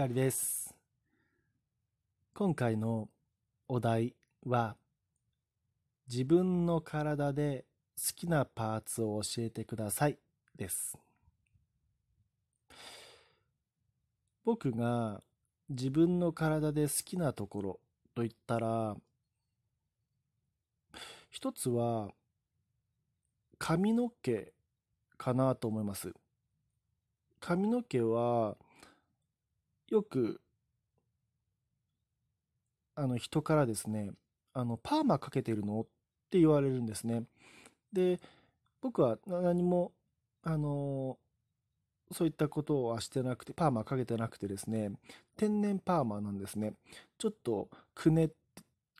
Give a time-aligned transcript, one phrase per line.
[0.00, 0.74] 光です。
[2.32, 3.10] 今回の
[3.68, 4.14] お題
[4.46, 4.74] は、
[6.10, 7.66] 自分の体で
[7.98, 10.18] 好きなパーツを教えてください
[10.56, 10.96] です。
[14.42, 15.22] 僕が
[15.68, 17.80] 自分の体で好きなところ
[18.14, 18.96] と言ったら、
[21.28, 22.08] 一つは
[23.58, 24.50] 髪の毛
[25.18, 26.14] かなと思います。
[27.38, 28.56] 髪の毛は
[29.90, 30.40] よく
[32.94, 34.10] あの人からですね、
[34.52, 35.80] あのパーマかけてるの？
[35.80, 35.84] っ
[36.30, 37.24] て言われるんですね。
[37.92, 38.20] で、
[38.80, 39.92] 僕は何も
[40.42, 41.18] あの
[42.12, 44.90] そういったことはしてなくて、パーマかけてなくてですね、
[45.36, 46.74] 天然パーマなんですね。
[47.18, 48.30] ちょっとくね、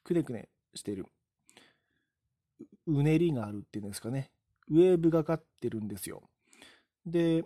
[0.02, 1.06] くねくねしてる。
[2.86, 4.30] うねりがあるっていうんですかね。
[4.68, 6.22] ウェーブがかってるんですよ。
[7.06, 7.44] で、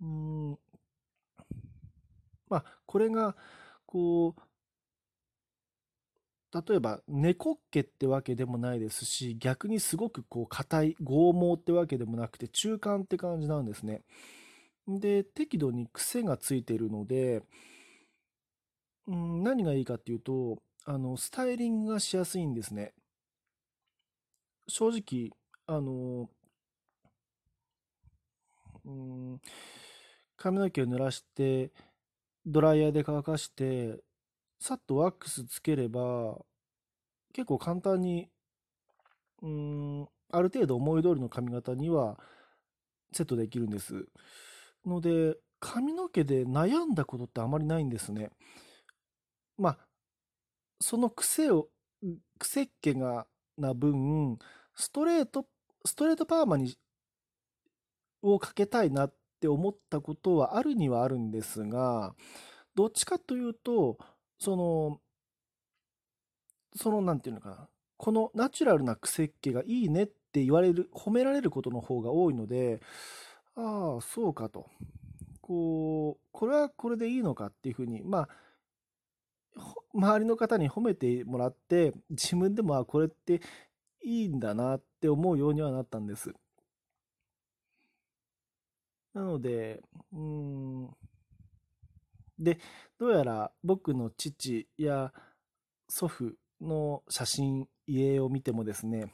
[0.00, 0.58] うん、
[2.50, 3.36] まあ、これが、
[3.86, 4.42] こう、
[6.52, 14.02] 例えば猫っ毛ってわけでもないですし、逆にすごくこう硬い剛毛ってわけでもなくて中間って感じなんですね。
[14.88, 17.42] で、適度に癖がついているので、
[19.08, 22.94] うん、何がいいかっていうと、あの、スタイリングがしやすいんですね。
[24.68, 25.30] 正直、
[25.66, 26.30] あの、
[28.84, 29.40] うん、
[30.36, 31.72] 髪の毛を濡らして、
[32.50, 33.98] ドライヤーで乾かして、
[34.58, 36.38] さっとワックスつければ、
[37.34, 38.30] 結構簡単に、
[39.42, 42.18] うん、ある程度思い通りの髪型には
[43.12, 44.06] セットできるんです。
[44.86, 48.30] ので、髪の毛で悩んだことってあまりないんですね。
[49.58, 49.78] まあ、
[50.80, 51.68] その癖を、
[52.38, 53.26] 癖っ気が
[53.58, 54.38] な分、
[54.74, 55.46] ストレート、
[55.84, 56.78] ストレートパーマに
[58.22, 62.12] をかけたいなっって思ったことはあるにはあるんですが、
[62.74, 63.96] どっちかというと、
[64.40, 65.00] その、
[66.74, 72.80] その、なんていうのかな、このナチュラルな癖っ気がいいねって言われる、褒められることの方が多いので、
[73.54, 74.66] ああ、そうかと。
[75.40, 78.28] こう、これはこれでいいのかっていうふうに、まあ、
[79.94, 83.40] 周りの方に褒めてもらって、自分でも、あ、これって
[84.02, 86.34] いいんだなって思うようにはなったんです。
[89.14, 89.80] なので、
[90.12, 90.96] うーん、
[92.38, 92.58] で、
[92.98, 95.12] どうやら僕の父や
[95.88, 99.12] 祖父の写真、家を見てもですね、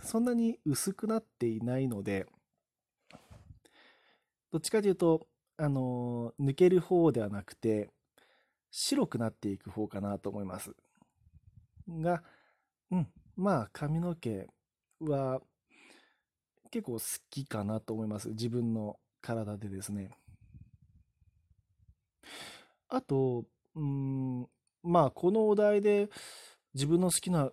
[0.00, 2.26] そんなに薄くなっていないので、
[4.50, 5.26] どっちかというと、
[5.56, 7.90] あの、抜ける方ではなくて、
[8.70, 10.74] 白くなっていく方かなと思います。
[11.88, 12.22] が、
[12.90, 14.46] うん、まあ髪の毛
[15.00, 15.40] は
[16.72, 18.30] 結構好きかなと思います。
[18.30, 20.16] 自分の体でですね。
[22.88, 23.44] あと、
[23.76, 24.48] うん、
[24.82, 26.08] まあこのお題で
[26.72, 27.50] 自分の好きな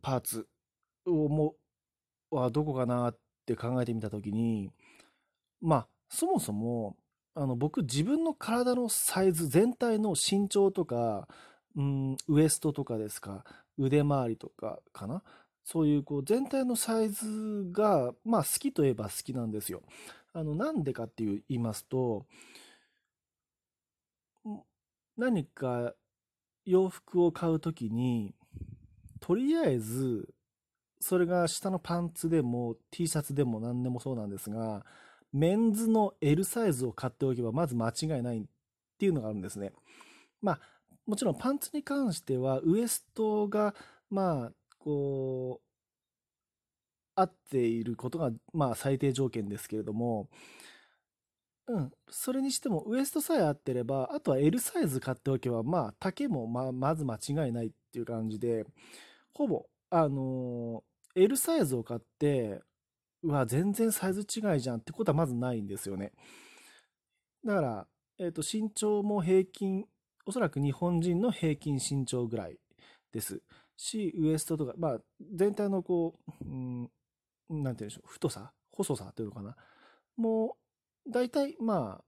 [0.00, 0.46] パーツ
[1.06, 1.56] をも
[2.30, 4.70] はどこかなって考えてみたときに、
[5.60, 6.96] まあそもそも
[7.34, 11.26] あの僕自分の体のサイズ全体の身長とか、
[11.76, 13.44] うん、ウエストとかですか
[13.76, 15.24] 腕周りとかかな
[15.70, 19.82] そういうこう全体のサイズがまあ好きといえば好きなんですよ。
[20.32, 22.24] あのなんでかっていう言いますと
[25.18, 25.92] 何か
[26.64, 28.34] 洋服を買うときに
[29.20, 30.32] とりあえず
[31.00, 34.86] それが下のパンツでも T シャツでも何でもそうなんですが
[35.34, 38.44] メンズの L サイズを買っておけばまず間違いないっ
[38.98, 39.72] ていうのがあるんですね。
[40.40, 40.60] まあ
[41.06, 43.74] もちろんパンツに関してはウエストが
[44.08, 44.52] まあ
[44.88, 45.62] こう
[47.14, 50.30] 合っていることがまあ最低条件ですけれども
[51.66, 58.64] うんそれにしてもウエストさえ合ってればあとは L サイズ買っておけばまあ丈もままず間違いないっていう感じで
[59.34, 60.82] ほぼあの
[61.14, 62.62] L サイズを買って
[63.22, 66.12] うわ全然サイズ違いじゃんってことはまずないんですよね。
[67.44, 67.86] だから、
[68.18, 69.84] えー、と身長も平均
[70.24, 72.58] おそらく日本人の平均身長ぐらい
[73.12, 73.42] です。
[73.78, 74.98] し、ウエストとか、まあ、
[75.32, 76.90] 全体のこう、うん、なんて
[77.50, 79.56] 言うんでしょう、太さ、細さというのかな。
[80.16, 80.56] も
[81.06, 82.04] う、大体、まあ、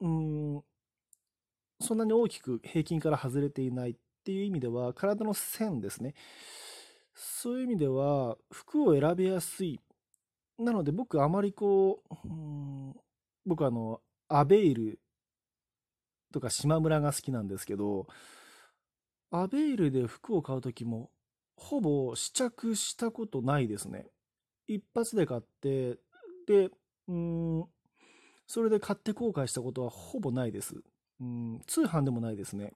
[0.00, 0.62] うん、
[1.80, 6.14] そんなに大きく平均から外れていないっていう意味では、体の線ですね。
[7.14, 9.80] そういう意味では、服を選びやすい。
[10.58, 12.94] なので、僕、あまりこう、うん、
[13.46, 15.00] 僕、あの、アベイル
[16.30, 18.06] とか島村が好きなんですけど、
[19.30, 21.10] アベイルで服を買うときも、
[21.56, 24.06] ほぼ試着したことないですね。
[24.66, 25.98] 一発で買って、
[26.46, 26.70] で、
[27.08, 27.64] うん、
[28.46, 30.76] それで買って後悔したことはほぼないです。
[31.20, 32.72] うん、通販でもないですね。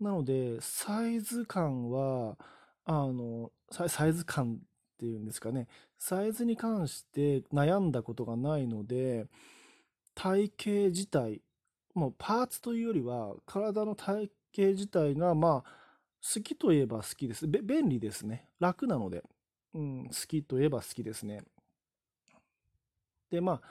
[0.00, 2.36] なので、サイズ感は、
[2.84, 4.56] あの、サイズ感っ
[4.98, 5.68] ていうんですかね、
[5.98, 9.26] サイズに関して悩んだことがないので、
[10.14, 11.42] 体型自体、
[11.94, 15.70] もうパーツというよりは、体の体型自体が、まあ、
[16.22, 17.46] 好きといえば好きです。
[17.46, 18.48] 便利ですね。
[18.58, 19.22] 楽なので、
[19.74, 21.42] うん、好きといえば好きですね。
[23.30, 23.62] で、まあ、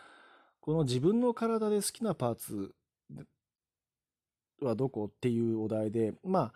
[0.59, 2.73] この自分の体で好きなパーツ
[4.61, 6.53] はどこっていうお題で、まあ、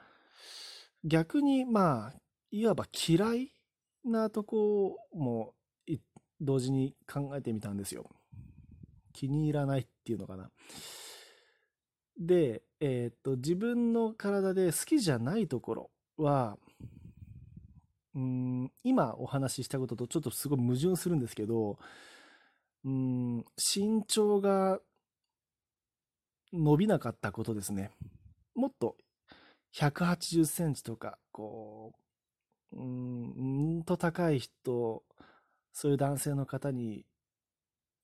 [1.03, 2.19] 逆に、まあ、
[2.51, 3.51] いわば嫌い
[4.05, 5.53] なとこも
[6.39, 8.09] 同時に考えてみたんですよ。
[9.13, 10.49] 気に入らないっていうのかな。
[12.19, 16.57] で、えっ、と、自分の体で好きじゃないところは、
[18.15, 21.79] うん、今お話ししたこととちょっとすごい矛盾するんですけど、
[22.85, 24.79] うん、身長が
[26.51, 27.91] 伸びなかったことですね。
[28.53, 28.95] もっと
[29.75, 31.93] 180センチとか、こ
[32.71, 32.83] う、う
[33.79, 35.03] んと高い人、
[35.71, 37.05] そういう男性の方に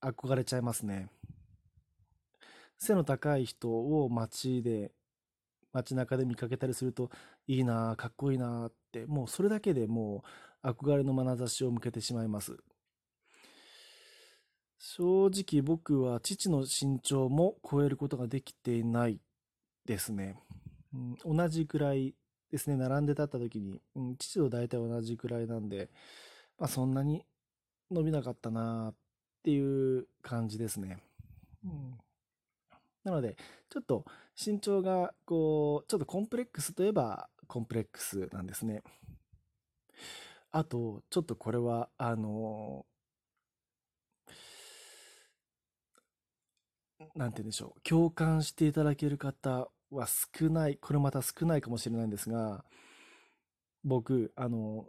[0.01, 1.09] 憧れちゃいますね。
[2.80, 4.92] 背の高い人を街で、
[5.72, 7.12] 街中で見かけたりすると、
[7.46, 10.24] いいなかっこいいなって、もうそれだけでも
[10.64, 12.58] う憧れの眼差しを向けてしまいます。
[14.78, 19.20] 正直僕は父の身長も超えることができていない
[19.86, 20.40] ですね。
[20.94, 22.16] うん、同じくらい
[22.50, 25.90] ですね、並んで立った時に、うん、父と大体同じくらいなんで、
[26.58, 27.24] まあ、そんなに
[27.92, 28.96] 伸びなかったなっ
[29.44, 30.98] ていう感じですね。
[31.64, 31.98] うん、
[33.09, 33.38] なので、
[33.69, 34.06] ちょっと
[34.44, 38.83] 身長が、こう、ちょっとコンプレックスといえばコンプレックスなんですね。
[40.51, 42.85] あと、ちょっとこれは、あの
[47.15, 52.63] なんて言うんでしょう、共感していただける方は少ない、これまた少ないかもしれないんですが、
[53.83, 54.85] 僕、あの、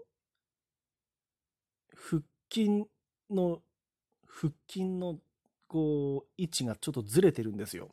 [1.95, 2.23] 腹
[2.53, 2.85] 筋
[3.31, 3.63] の、
[4.27, 5.21] 腹筋の、
[5.69, 7.91] こう、位置がちょっとずれてるんですよ。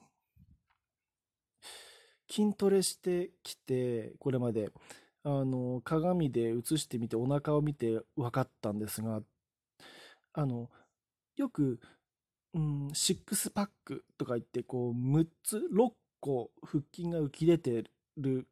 [2.29, 4.69] 筋トレしてきて、これまで、
[5.23, 9.21] あの、鏡で映してみて、お腹を見て分かったんですが、
[10.33, 10.69] あの、
[11.35, 11.79] よく
[12.53, 17.83] うん、シックスパックとか言って、こう、6つ、6個腹筋が浮き出て
[18.17, 18.47] る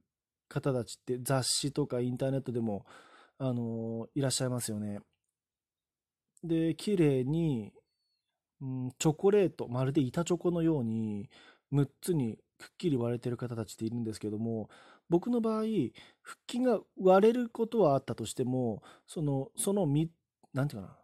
[0.47, 2.85] 方たちって雑誌とかインターネットでも、
[3.37, 4.99] あの、いらっしゃいますよね。
[6.43, 7.73] で、綺麗に、
[8.61, 11.29] うん、チョコレート、まるで板チョコのように、
[11.75, 14.69] 6つにくっきり割れてる方たちっているんですけども、
[15.09, 15.63] 僕の場合、
[16.21, 20.09] 腹筋が割れることはあったとしても、その、その3、
[20.53, 20.97] なんていうかな、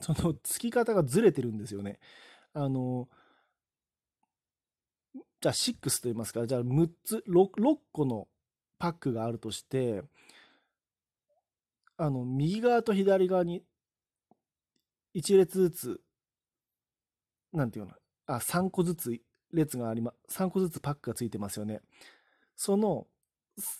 [0.00, 1.98] そのつき方がずれてるんですよね。
[2.52, 3.08] あの、
[5.40, 8.28] じゃあ6と言いますか、じゃあ6つ6、6個の
[8.78, 10.02] パックがあるとして、
[11.96, 13.64] あの、右側と左側に
[15.14, 16.00] 1列ずつ、
[17.52, 17.92] なんていうの、
[18.26, 19.18] あ、3個ずつ
[19.52, 21.80] 列がありま、3個ずつパックがついてますよね。
[22.56, 23.06] その、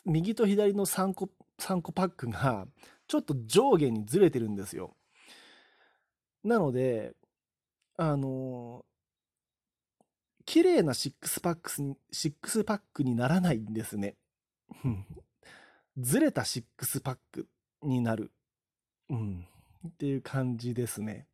[0.04, 2.66] 右と左の3個、3個パックが、
[3.08, 4.96] ちょっと上下にずれてるんですよ。
[6.44, 7.14] なので、
[7.98, 8.84] あの
[10.44, 14.16] 綺麗なシックスパックスに、シックスパックにならないんですね。
[15.98, 17.48] ずれたシックスパック
[17.82, 18.32] になる。
[19.08, 19.46] うん。
[19.88, 21.26] っていう感じですね。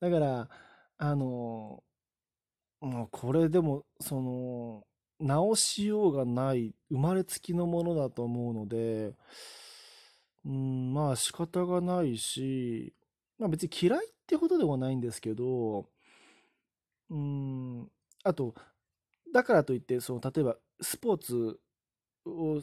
[0.00, 0.48] だから、
[0.98, 1.82] あの
[2.86, 4.86] もうこれでも、その、
[5.20, 9.14] 直しようがない、生まれつきのものだと思うので、
[10.44, 12.94] うん、まあ仕方がないし、
[13.38, 15.88] まあ別に嫌いってほどでもないんですけど、
[17.10, 17.90] うん、
[18.24, 18.54] あと、
[19.32, 21.60] だからといって、その例えばスポーツ
[22.26, 22.62] を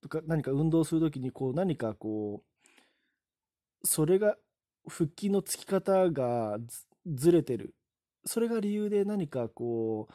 [0.00, 4.36] とか何か運動するときにこう何かこうそれが
[4.88, 6.58] 腹筋のつき方が
[7.06, 7.74] ずれてる。
[8.28, 10.08] それが理由で何かこ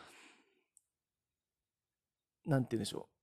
[2.46, 3.13] うなんて言うんでしょう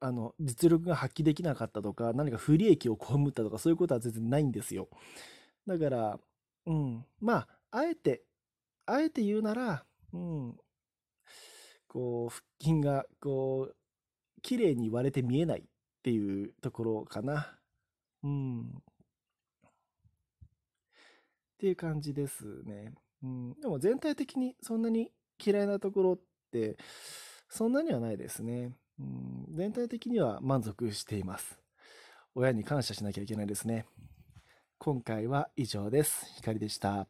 [0.00, 4.88] あの実力が発揮できなかったとか何か不利益を被ったとかそういうことは全然ないんですよ。
[5.66, 6.18] だから、
[6.66, 8.22] うん、まあ、あえて、
[8.86, 10.56] あえて言うなら、うん、
[11.88, 13.76] こう、腹筋が、こう、
[14.42, 15.64] 綺麗に割れて見えないっ
[16.02, 17.58] ていうところかな。
[18.22, 18.60] うん。
[18.62, 18.80] っ
[21.58, 22.94] ていう感じですね。
[23.22, 25.10] うん、でも全体的にそんなに
[25.44, 26.20] 嫌いなところっ
[26.52, 26.76] て、
[27.48, 28.72] そんなにはないですね。
[29.00, 31.58] うん、全体的には満足しています。
[32.34, 33.86] 親に感謝しなきゃいけないですね。
[34.78, 36.26] 今回は以上です。
[36.36, 37.08] ひかりでした。